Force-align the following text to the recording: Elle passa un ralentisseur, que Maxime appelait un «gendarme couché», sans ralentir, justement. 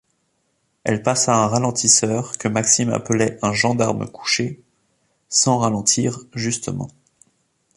Elle 0.83 1.03
passa 1.03 1.31
un 1.35 1.45
ralentisseur, 1.45 2.35
que 2.39 2.47
Maxime 2.47 2.89
appelait 2.89 3.37
un 3.43 3.53
«gendarme 3.53 4.09
couché», 4.09 4.59
sans 5.29 5.59
ralentir, 5.59 6.21
justement. 6.33 6.87